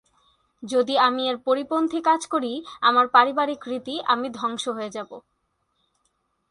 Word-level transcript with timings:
যদি 0.63 0.95
আমি 0.97 1.23
এর 1.29 1.37
পরিপন্থী 1.37 1.99
কাজ 2.01 2.21
করি, 2.27 2.53
আমার 2.81 3.05
পারিবারিক 3.07 3.61
রীতি, 3.67 3.95
আমি 4.05 4.27
ধ্বংস 4.29 4.63
হয়ে 4.67 4.89
যাব। 4.89 5.11